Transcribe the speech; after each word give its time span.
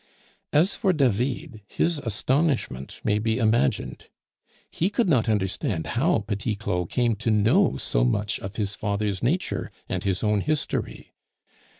As 0.51 0.75
for 0.75 0.93
David, 0.93 1.61
his 1.67 1.99
astonishment 1.99 2.99
may 3.03 3.19
be 3.19 3.37
imagined; 3.37 4.07
he 4.71 4.89
could 4.89 5.07
not 5.07 5.29
understand 5.29 5.85
how 5.93 6.17
Petit 6.25 6.55
Claud 6.55 6.89
came 6.89 7.15
to 7.17 7.29
know 7.29 7.77
so 7.77 8.03
much 8.03 8.39
of 8.39 8.55
his 8.55 8.75
father's 8.75 9.21
nature 9.21 9.71
and 9.87 10.03
his 10.03 10.23
own 10.23 10.41
history. 10.41 11.11